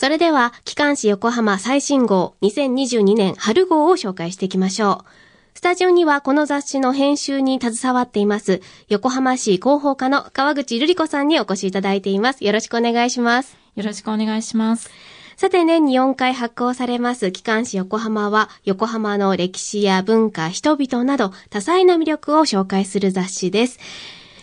[0.00, 5.04] それでは、機関誌横浜最新号2022年春号を紹介していきましょう。
[5.52, 12.46] スタジオにはこの雑誌の編集に携わっています、横浜市広報課の川口瑠璃子さんにお越しいただいています。
[12.46, 13.58] よろしくお願いします。
[13.76, 14.88] よろしくお願いします。
[15.36, 23.78] さて年に4回発行されます機関誌横浜は横浜の歴史や文化、人々など多彩な魅力を紹介する雑誌です。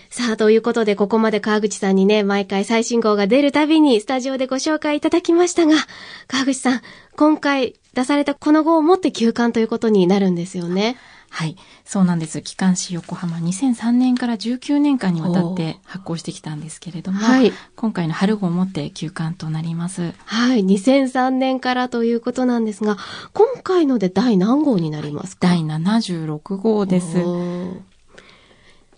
[0.09, 5.75] さあ、ということで、ここまで川口さんにね、毎回最新号が出るたびにスタジオでご紹介いただきましたが、
[6.27, 6.81] 川口さん、
[7.15, 10.97] 今回出されたこの号をもって休刊ということになるんですよね。
[11.29, 11.55] はい。
[11.83, 12.41] そうなんです。
[12.41, 20.13] 機関誌横浜2003年から19年間にわたって発行してきたんですけれども、はい、今回の春号をもって休刊となります。
[20.25, 20.63] はい。
[20.63, 22.97] 2003年からということなんですが、
[23.33, 27.17] 今回ので第何号になりますか、第76号です。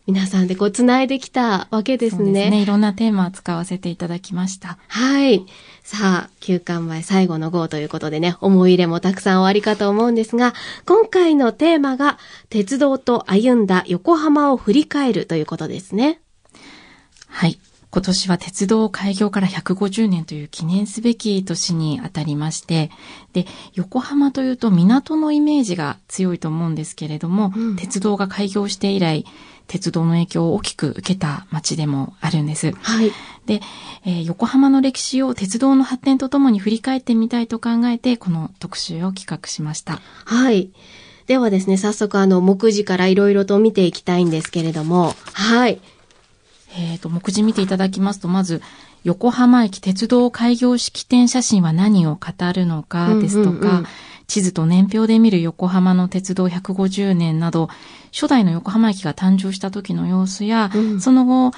[0.09, 2.18] 皆さんでこう繋いできたわけですね。
[2.18, 2.62] そうですね。
[2.63, 4.80] いろんなテーマを使わせていただきました。
[4.88, 5.45] はい。
[5.84, 10.55] さあ、休館前最後の号ということでね、思い入れもたくさんおありかと思うんですが、
[10.88, 12.18] 今回のテーマが、
[12.49, 16.20] 鉄道と歩んだ横浜を振り返るということですね。
[17.27, 17.60] はい。
[17.91, 22.90] 今年は鉄道開業から150年という記念すべき年にあたりまして、
[23.34, 29.26] で、横浜というと港のイメージが強いと思うんですけれども、うん、鉄道が開業して以来、
[29.70, 32.73] 鉄道の影響を大きく受けた街でもあるんです。
[32.73, 33.12] はい。
[33.45, 33.62] で、
[34.05, 40.01] えー、横浜の歴史を鉄道の発展とともに振り返ってみたいと考えて、この特集を企画しました。
[40.26, 40.71] はい。
[41.27, 45.79] ではですね、早速あの、目次からいろいろと見ていきたいんですけれども、はい。
[46.76, 48.63] えっ、ー、と、目次見ていただきますと、まず、
[49.04, 53.87] 横浜駅鉄道開業式典写真は何を語るのかですとか、うんうんうん、
[54.30, 57.68] 地図と年表で見る横浜の鉄道150年など、
[58.13, 61.52] 初代の横浜駅が誕生した時の様子や、うん、その後、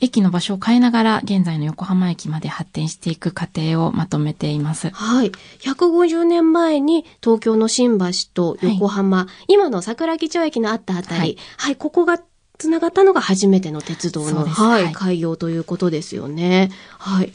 [0.00, 4.90] 駅の場所を変えながら現在の横浜駅まで発展していく過程をまとめています。
[4.90, 5.32] はい。
[5.60, 12.20] 150年前に東京の新橋と横浜、はい、今の桜木町駅のあったあたり、はい、はい、ここが
[12.58, 16.70] つながったのが初めての鉄道の、はい、はい、開業ということですよね。
[16.98, 17.32] はい。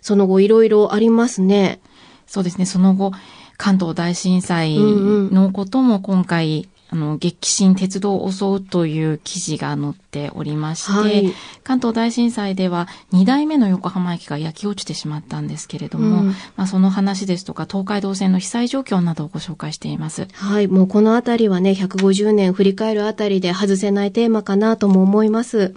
[0.00, 1.80] その後いろいろありますね。
[2.26, 2.66] そうですね。
[2.66, 3.12] その後、
[3.62, 20.26] 関東大震災のことも今回あの、激震鉄道を襲うという記事が載っておりまして、はい、関東大震災では2代目の横浜駅が焼き落ちてしまったんですけれども、うん、まあ、その話ですとか東海道線の被災状況などをご紹介しています。
[20.32, 25.72] はい、もうこのあたりはね、150年振り返るあたりで外せないテーマかなとも思います。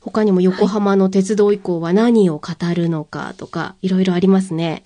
[0.00, 4.84] 他にも横浜の鉄道以降は何を語るのかとか、いろいろありますね。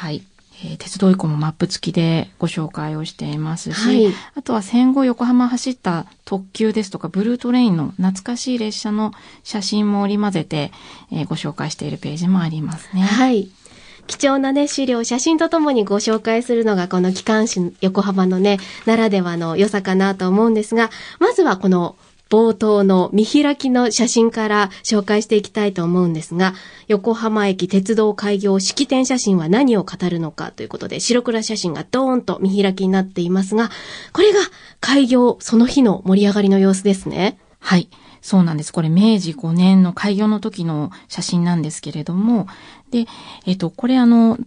[0.00, 0.22] はい。
[0.62, 9.12] えー、鉄道以降もマップ付きでご紹介をしていますし、はい、あとは戦後横浜走った特急ですとかブルートレインの懐かしい列車の
[9.42, 10.72] 写真も織り交ぜて、
[11.10, 13.02] えー、ご紹介しているページもありますね。
[13.02, 13.50] はい。
[14.06, 20.90] 貴重なね、資料、写真とともにご紹介するのがこの機関誌横浜のね、ならではの良さかなと思うんですが、
[21.20, 21.96] まずはこの
[22.30, 26.54] 冒頭の見開きの写真から紹介していきたいと思うんですが、
[26.86, 33.70] 横浜駅鉄道開業式典写真は何を語るのかということで、白黒写真がドーンと見開きになっていますが、
[34.12, 34.38] これが
[34.80, 37.36] 開業その日の盛り上がりの様子ですね。
[37.58, 37.88] はい。
[38.22, 38.72] そうなんです。
[38.72, 42.46] これ明治5年の開業の時の写真なんですけれども、
[42.90, 43.06] で、
[43.46, 44.38] えっと、これあの、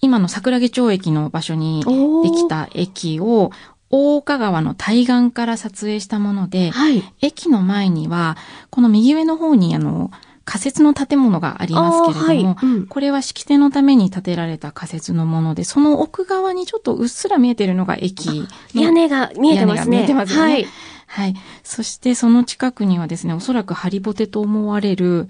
[0.00, 1.82] 今の桜木町駅の場所に
[2.22, 3.50] できた駅を
[3.90, 8.36] 大岡川の対岸から撮影したもので、はい、駅の前には、
[8.70, 10.10] この右上の方にあの、
[10.44, 19.98] 仮設の建物がありますけれども、はいうん、これは式典のために建てられた仮設のもので、その奥側にちょっとうっすら見えてるのが駅屋根が見えてますね。
[19.98, 20.40] 見えてますね。
[20.40, 20.66] はい。
[21.08, 21.34] はい。
[21.64, 25.28] そしてその近くにはですね、おそらくハリボテと思われる、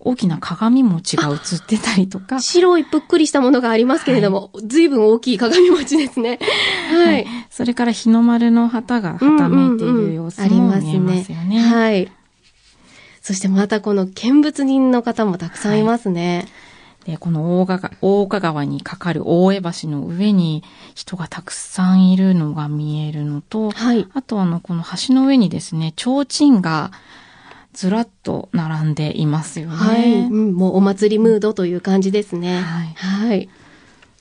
[0.00, 2.40] 大きな鏡餅が映ってたりとか。
[2.40, 6.38] 白いぷっくりしたものがありますけれども、はい、随分大きい鏡餅ですね。
[6.90, 7.14] はい。
[7.14, 11.44] はい、それから日の丸の旗がはためいている様子も見えますよね。
[11.44, 12.12] うんうんうん、はい。
[13.20, 16.46] そしてまたこの見物人の方もたくさんいますね。
[17.04, 20.62] はい、で、この大岡大岡川に架かる大江橋の上に
[20.94, 26.92] 人がたくさんいるのが見えるのと、はい、あとあの、この橋の上にですね、提灯が
[27.78, 29.76] ずらっと並んでいますよね。
[29.76, 30.12] はい。
[30.12, 32.60] うん、もうお祭りムードという感じですね。
[32.60, 32.86] はい。
[32.96, 33.48] はい。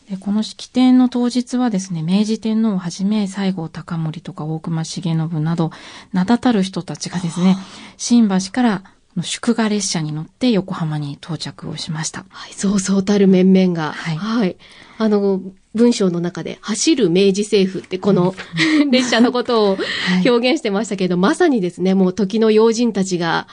[0.07, 5.71] で、この式典の当日はですね、明治天皇をはじめ、西郷隆盛とか大隈重信など、
[6.13, 7.57] 名だたる人たちがですね、
[7.97, 8.83] 新橋から
[9.23, 12.25] 祝賀列車に乗って横浜に到着をしました。
[12.29, 13.93] はい、そうそうたる面々が。
[13.93, 14.17] はい。
[14.17, 14.57] はい。
[14.97, 15.41] あの、
[15.75, 18.33] 文章の中で、走る明治政府ってこの、
[18.91, 19.77] 列車のことを
[20.25, 23.47] 表現してましたけど、はい、まさにですね、もう時の要人たちが、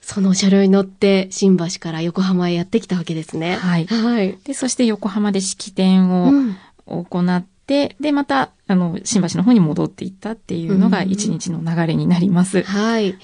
[0.00, 3.56] その車両に乗って新橋から横浜へやってきたわけですね。
[3.56, 4.38] はいはい。
[4.44, 6.56] で、そして横浜で式典をうん
[6.86, 12.62] 行って、で、また、あの、新橋の方に戻っていったっていうのがうん一日の流れになります。
[12.62, 13.18] はい。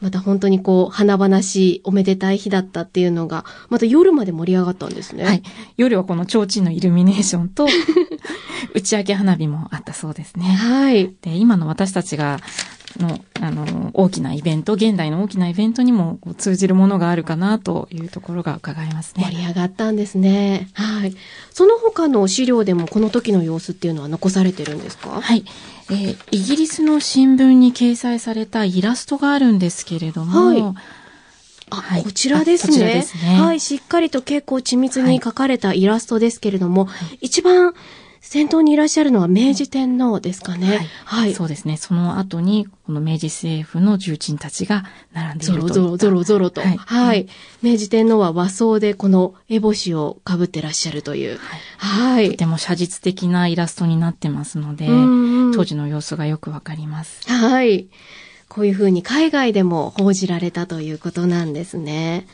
[0.00, 5.24] また本当にこう、華々しいおめでたい日だったっていうのが、また夜まで盛り上がったんですね。
[5.24, 5.42] はい。
[5.76, 7.66] 夜はこの提灯のイルミネーションと、
[8.74, 10.44] 打ち上げ花火もあったそうですね。
[10.44, 11.14] はい。
[11.20, 12.38] で、今の私たちが、
[12.98, 19.24] の、あの、大きなイベント、現代の大きなイベントにも通じるものがあるかなというところが伺えますね。
[19.24, 20.68] 盛り上がったんですね。
[20.72, 21.14] はい。
[21.50, 25.20] その他の資料でもこの時の様子っていうのは残されてるんですか？
[25.20, 25.44] はい。
[25.90, 30.62] えーイギリスの新聞に掲載されたイラストがあるんですけれども、はい
[31.70, 32.74] あ、はいこちらですね。
[32.74, 36.88] あこちらですねはい、しっかりと結構緻密に描かれたイラストですけれども、
[37.20, 37.74] 一番
[38.20, 40.88] 先頭にいらっしゃるのは明治天皇ですかね。
[41.04, 41.34] はい。
[41.34, 41.76] そうですね。
[41.76, 46.60] その後に、この明治政府の重鎮たちが並んでいゾるといゾロゾロゾロと。
[46.60, 47.28] ははいい。
[47.62, 51.38] 明治天皇は和装でこの烏帽子をかぶってらっしゃるという。
[51.78, 52.30] はい。
[52.30, 54.86] とても写実的なイラストになってますので、
[55.54, 57.30] 当時の様子がよくわかります。
[57.30, 57.88] はい。
[58.48, 62.26] こういうふうに海外でも報じられたということなんですね。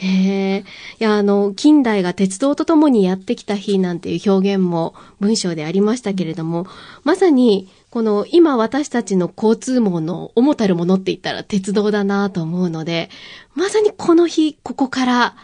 [0.00, 0.64] へえ。
[1.00, 6.66] いや、あの、近代が鉄道とともにやってきた日なんていう表現も文章でありましたけれども、
[7.02, 13.10] まさに、この今私たちの交通網の主たるものって言ったら鉄道だなと思うので、
[13.54, 15.36] まさにこの日、ここから、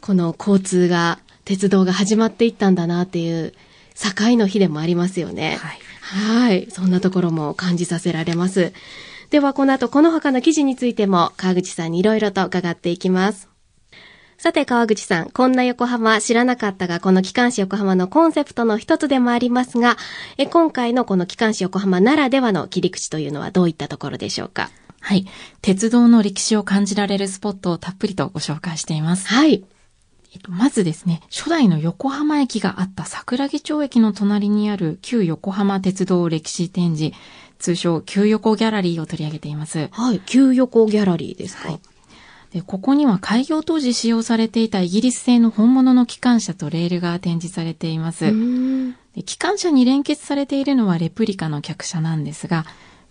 [0.00, 3.52] この交通が、鉄道が始まっていったんだなっていう
[3.94, 5.58] 境の日でもありますよね。
[5.60, 5.78] はい。
[6.00, 6.70] はい。
[6.70, 8.72] そんなところも感じさせられます。
[9.36, 13.50] では、この後、この他の記事についても、川口さんにいろいろと伺っていきます。
[14.38, 19.98] さて、川口さん、こんな横浜知らなかったが、この機関誌横浜のコンセプトの一つでもありますが、
[20.38, 24.70] え今回のこの機関誌横浜ならではの切り口というのはどういったところでしょうか？
[25.02, 25.26] はい。
[25.60, 29.28] 鉄道の歴史を感じられるスポットをたっぷりとご紹介しています。
[29.28, 29.66] はい。
[30.32, 37.14] えっと、まずですね、初代の横浜駅があった桜木町駅の隣にある旧横浜鉄道歴史展示、
[37.58, 39.88] 通称旧横ギャラリーを取り上げています。
[39.90, 40.20] はい。
[40.20, 41.80] 旧横ギャラリーですか、はい
[42.52, 48.32] でここには開業当時使用されていたイギリス製の本物の機関車とレールが展示されています。
[49.14, 52.64] で機関車に連結されているのはレプリカの客車なんですが、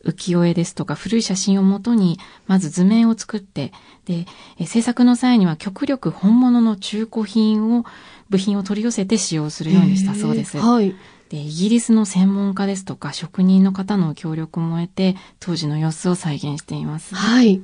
[0.06, 3.74] 浮世絵ですとか古い写真をもとに、まず図面を作って、
[4.06, 4.28] で、
[4.60, 7.86] え制作の際には極力本物の中古品を、
[8.30, 10.60] 部品を取り寄せて使用するようにしたそうです。
[10.60, 10.96] はい。
[11.36, 17.14] で、イギリスの専門家ですとか職人の方の協力も得て、当時の様子を再現しています。
[17.14, 17.62] はい。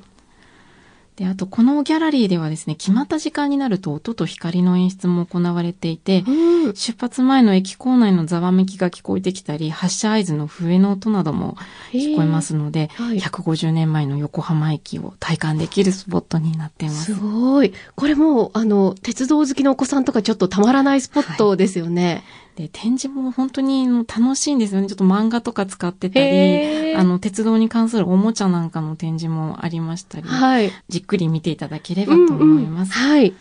[1.16, 6.76] で、あとこのギャラリーではですね、決まった時間になると音と光の演出も行われていて、うん。
[6.76, 11.56] 出発前の駅構内のざわめきが聞こえてきたり、発車合図の笛の音なども
[11.94, 17.16] 聞こえますので、はい150年前の横浜駅を体感できるスポットになっていますす。
[17.16, 17.74] ごい。
[17.96, 22.24] これもう、あの、鉄道好きのお子さんとかちょっとたまらないスポットですよね。
[22.62, 24.88] で、展示も本当に楽しいんですよね。
[24.88, 30.72] ちょっと漫画とか使ってたり、あの、鉄道に関するおもちゃなんかの展示もありましたり、はい。
[30.88, 32.94] じっくり見ていただければと思います。
[32.94, 33.34] はい。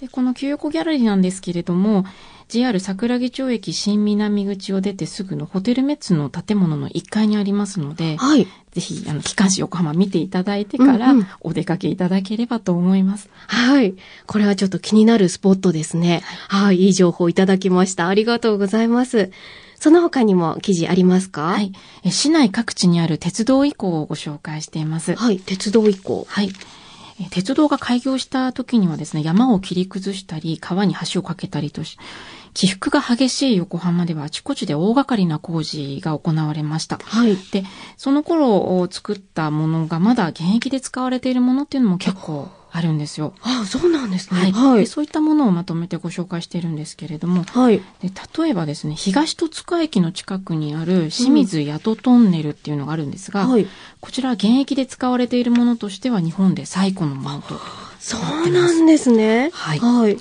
[0.00, 2.04] で、この旧横ギャラリーなんですけれども、
[2.48, 8.46] JR 桜木町駅新南口を出てすぐのホテルメッツの建物の1階にありますので、はい。
[8.72, 13.30] ぜひ、あの、機関誌横浜見ていただいてからうんうん、お出かけいただければと思います。
[13.46, 13.94] はい。
[14.26, 16.22] これはちょっと気になるスポットですね。
[16.48, 16.82] はい。
[16.82, 18.08] いい情報いただきました。
[18.08, 19.30] ありがとうございます。
[19.80, 21.42] その他にも記事ありますか？
[21.44, 21.72] はい。
[22.04, 25.14] え市内各地にある鉄道遺構をご紹介しています。
[25.14, 25.38] はい。
[25.38, 26.26] 鉄道以降。
[26.28, 26.50] はい。
[27.20, 31.98] え鉄道が開業した時にはですね、山を切り崩したり、川に橋を架けたりとし、
[32.54, 36.98] 起伏が激しい横浜ではあちこちで大掛かりな工事が行われました。
[36.98, 37.36] はい。
[37.52, 37.64] で、
[37.96, 43.34] その頃を作ったものがまだ現役で使われているものっていうのも結構あるんですよ。
[43.40, 44.40] ああ、そうなんですね。
[44.40, 44.80] はい、はい。
[44.80, 47.78] でそういったものをまとめてご紹介しているんですけれども、はい。
[48.02, 48.10] で
[48.42, 53.68] 例えばですね、東戸塚駅の近くにある清水八戸トンネルっていうのがあるんですが、はい。
[54.00, 57.60] こちらは現役で使われているものとしては日本で最古のものと。
[58.00, 59.50] そうなんですね。
[59.52, 60.18] はいはい。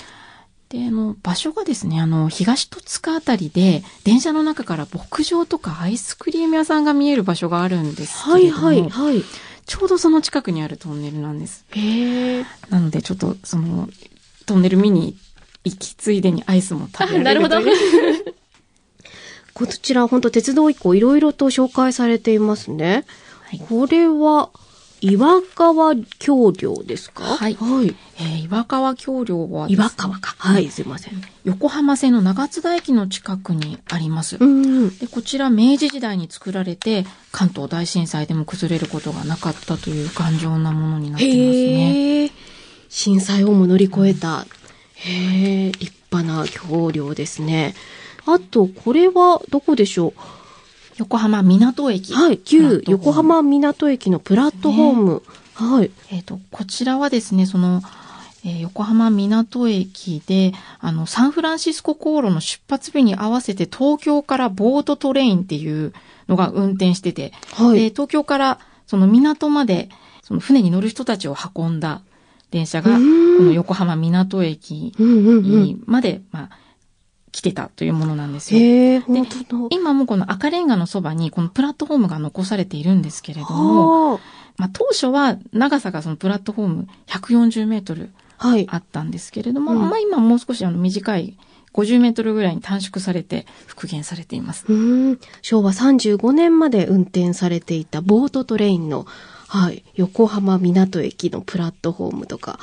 [0.70, 9.24] で、あの、場所がですね、あの、東戸塚あたりで、電車の中から牧場とかアイスクリーム屋さんが見える場所があるんですはい、けれども、はい、はい。
[9.66, 11.66] ちょうどその近くにあるトンネルなんです。
[11.72, 12.46] へえ。
[12.70, 13.90] なので、ちょっと、その、
[14.46, 15.16] トンネル見に
[15.64, 17.66] 行きついでにアイスも食べられるという。
[17.66, 18.34] なるほど
[19.54, 23.06] こちら、本当鉄道以降いろいろと紹介されていますね。
[23.42, 24.50] はいこれは、
[25.06, 27.24] 岩川橋梁ですか？
[27.26, 27.94] はいはい。
[28.20, 30.34] えー岩川橋梁はね岩川か。
[30.38, 31.22] はい、すいません。
[31.44, 34.38] 横浜線の長津田駅の近くにあります。
[34.40, 34.98] うん。
[34.98, 42.32] でこちら明治時代に作られて関東大震災でも崩れることがなかったという頑丈なものになっていますね。
[42.88, 44.46] 震災をも乗り越えた。
[44.96, 47.76] へえ、立派な橋梁ですね。
[48.26, 50.14] あと、これはどこでしょ
[50.98, 52.14] 横浜港駅。
[52.14, 55.24] うはい、旧横浜港駅のプラットフォーム。
[55.54, 55.92] はい。
[56.12, 57.82] えっ、と、こちらはですね、その、
[58.46, 65.94] えー横浜港駅で、あの、サンフランシスコ航路の出発日に合わせて東京からボートトレインっていう
[66.28, 67.80] のが運転してて、はい。
[67.80, 69.90] で東京からその港まで、
[70.24, 72.02] その船に乗る人たちを運んだ
[72.52, 74.94] 電車が、こうんの横浜港駅。
[75.00, 76.50] にまで、まあ、
[77.34, 78.62] 来てたというものなんですよ。
[78.62, 79.68] へえ、本当だ。
[79.72, 84.20] 今もこの赤レンガのそばにこのプラットフォームが残されているんですけれども、は
[84.58, 88.56] まあ当初は長さがそのプラットフォーム140メートルあ。
[88.78, 91.38] ったんですけれども、うんまあ今もう少しあの短い
[91.74, 94.66] 50メートルぐらいに短縮されて復元されています。
[94.70, 94.74] う
[95.12, 95.20] ん。
[95.42, 99.08] 昭和35年まで運転されていたボートトレインの、
[99.48, 102.60] はい、横浜港駅のプラットフォームとか、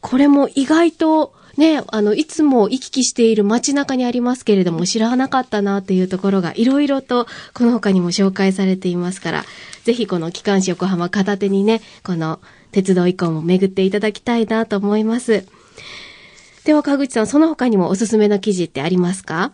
[0.00, 9.44] これも意外と、ね、あの、いつも行き来している街中にありますけれども、知らなかったなっていうところが、いろいろと、この他にも紹介されていますから、
[9.84, 12.40] ぜひこの機関紙横浜片手にね、この
[12.72, 15.46] 鉄道以降も巡っていただきたいなと思います。
[16.64, 19.52] では、川口さん、その他にもおすすめの記事ってありますか？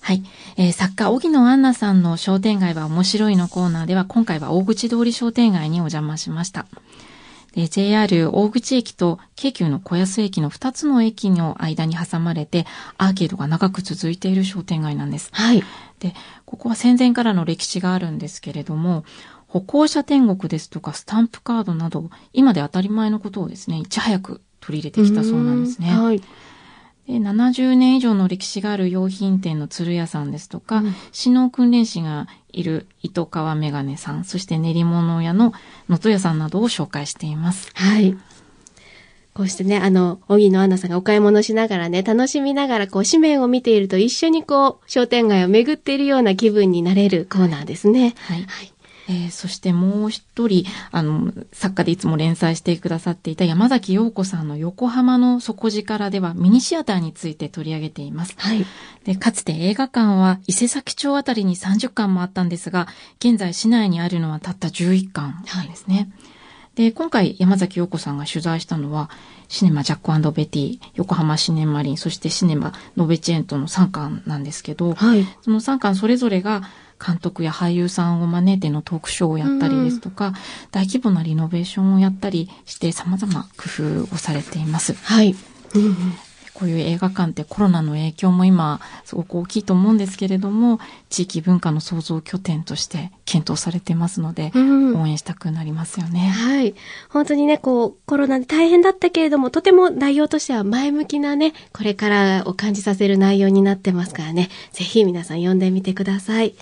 [0.00, 0.22] はい。
[0.56, 6.66] えー作家、荻野アンナさんの商店街は面白いのコーナーでは、今回は大口通り商店街にお邪魔しました。
[7.58, 12.66] で JR 大口駅と京急の小安駅の2つの駅の間に挟まれて、
[12.98, 15.30] アーケードが長く続いている商店街なんです。
[15.32, 15.64] はい。
[15.98, 19.04] で、ここは戦前からの歴史があるんですけれども、
[19.48, 25.90] 歩行者天国ですとかスタンプカードなど、今で当たり前のことをですね、いち早く取り入れてきたそうなんですね。
[25.90, 26.22] うんはい。
[27.08, 35.52] で70年以上の歴史がある用品店の鶴屋さんですとか、うん市農訓練士がいる糸川メガネさん、そして練り物屋の
[35.88, 37.70] 能登屋さんなどを紹介しています。
[37.74, 38.16] はい。
[39.34, 48.14] こうしてね、あの、荻野アンナさんがお買い物しながらね、楽しみながらこう紙面を見ていると一緒にこう、商店街を巡っているような気分になれるコーナーですね。
[48.18, 48.44] はい。
[48.46, 48.72] はい。
[49.08, 58.34] えーそしてもう一人、あの、作家でいつも連載してくださっていた山崎陽子さんの横浜の底力ではミニシアターについて取り上げています。
[58.36, 58.66] はい。
[59.04, 62.86] で、かつて映画館は伊勢崎町あたりに30館もあったんですが、
[63.18, 66.10] 現在市内にあるのはたった11館なんですね。
[66.74, 69.10] で、今回山崎陽子さんが取材したのは、
[69.48, 75.26] シネマジャックベティ、横浜シネマリン、そしてシネマノベチェーンとの3館なんですけど、はい。
[75.42, 76.62] その3館それぞれが
[77.04, 80.34] 監督や俳優さんを招いてのトークショーをやったりですとか、
[80.70, 84.94] 大規模なリノベーションをやったりして様々工夫をされています。
[84.94, 85.36] はい。
[85.74, 85.94] うんうん
[86.58, 96.18] こういう映画館ってコロナの影響も今すごく大きいと思うんですけれども、地域文化の創造拠点として検討されてますので、うん応援したくなりますよね。
[96.18, 96.74] はい。
[97.10, 106.54] 本当にね、こう、コロナで大変だったけれども、とても内容としては前向きなね、これからを感じさせる内容になってますからね、ぜひ皆さん読んでみてください。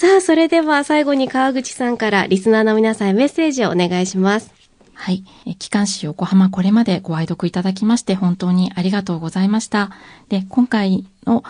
[0.00, 4.50] さあ、それでは最後に川口さんからリスナーの皆さんへメッセージをお願いします。
[4.94, 5.24] はい。
[5.44, 9.90] え機関紙横浜これまでご愛読いただきまして本当にありがとうございました。
[10.30, 11.44] で、今回の、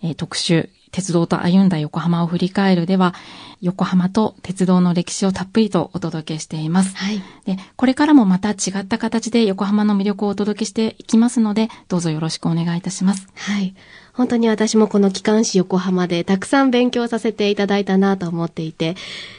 [0.00, 3.14] えー特集、鉄道と歩んだ横浜を振り返るでは、
[3.60, 6.96] 横浜と鉄道の歴史をたっぷりとお届けしています。
[6.96, 7.20] はい。
[7.46, 13.26] で、これからもまた違った形で横浜の魅力をお届けしていきますので、どうぞよろしくお願いいたします。
[13.34, 13.74] はい。
[14.18, 18.96] 本当に私もこの機関紙横浜でたくさん勉強させていただいたなと思っていて、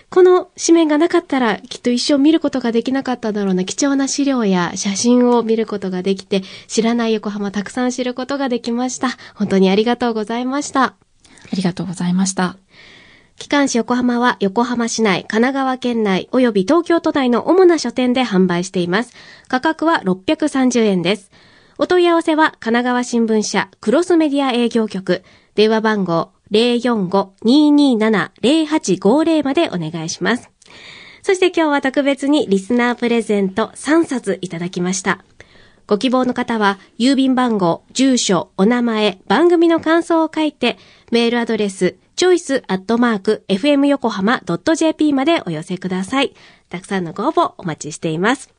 [0.09, 9.09] この紙面がなかったらきっと一生見ることができなかっただろうな貴重な資料や写真を見ることができて、知らない横浜たくさん知ることができました。
[9.35, 10.83] 本当にありがとうございました。
[10.83, 10.95] あ
[11.55, 12.55] りがとうございました。
[13.35, 19.13] 機関紙横浜は横浜市内、神奈川県内及び東京都内の主な書店で販売しています。
[19.49, 21.31] 価格は630円です。
[21.81, 25.23] お問い合わせは神奈川新聞社クロスメディア営業局
[25.55, 30.51] 電話番号045-227-0850までお願いします。
[31.21, 35.23] そして今日は特別にリスナープレゼント3冊いただきました。
[35.87, 40.77] ご希望の方は、郵便番号、住所、お名前、番組の感想を書いて、
[41.11, 46.33] メールアドレス、choice.fmyokohama.jp までお寄せください。
[46.69, 48.53] たくさんのご応募お待ちしています。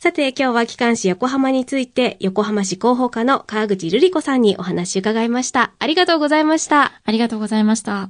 [0.00, 5.72] さて、今日は機関紙横浜について、横浜市広報課の川口瑠璃子さんにお話伺いました。
[5.80, 6.92] ありがとうございました。
[7.04, 8.08] ありがとうございました。